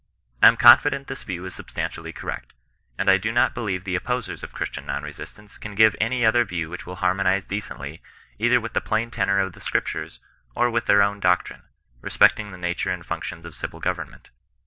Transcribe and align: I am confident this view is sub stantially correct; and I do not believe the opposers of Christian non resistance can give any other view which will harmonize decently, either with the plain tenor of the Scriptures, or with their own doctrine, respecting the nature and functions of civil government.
I 0.41 0.47
am 0.47 0.57
confident 0.57 1.05
this 1.05 1.21
view 1.21 1.45
is 1.45 1.53
sub 1.53 1.67
stantially 1.67 2.11
correct; 2.15 2.53
and 2.97 3.07
I 3.07 3.17
do 3.19 3.31
not 3.31 3.53
believe 3.53 3.83
the 3.83 3.93
opposers 3.95 4.41
of 4.41 4.51
Christian 4.51 4.87
non 4.87 5.03
resistance 5.03 5.59
can 5.59 5.75
give 5.75 5.95
any 6.01 6.25
other 6.25 6.43
view 6.43 6.71
which 6.71 6.87
will 6.87 6.95
harmonize 6.95 7.45
decently, 7.45 8.01
either 8.39 8.59
with 8.59 8.73
the 8.73 8.81
plain 8.81 9.11
tenor 9.11 9.37
of 9.39 9.53
the 9.53 9.61
Scriptures, 9.61 10.19
or 10.55 10.71
with 10.71 10.87
their 10.87 11.03
own 11.03 11.19
doctrine, 11.19 11.65
respecting 12.01 12.49
the 12.51 12.57
nature 12.57 12.89
and 12.89 13.05
functions 13.05 13.45
of 13.45 13.53
civil 13.53 13.79
government. 13.79 14.31